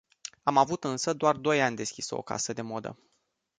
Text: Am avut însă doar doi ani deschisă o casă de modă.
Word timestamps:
Am 0.43 0.57
avut 0.57 0.83
însă 0.83 1.13
doar 1.13 1.35
doi 1.35 1.61
ani 1.61 1.75
deschisă 1.75 2.17
o 2.17 2.21
casă 2.21 2.53
de 2.53 2.61
modă. 2.61 2.97